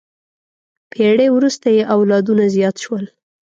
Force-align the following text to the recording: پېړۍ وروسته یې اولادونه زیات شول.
پېړۍ 0.91 1.27
وروسته 1.31 1.67
یې 1.75 1.83
اولادونه 1.95 2.43
زیات 2.55 2.75
شول. 2.83 3.05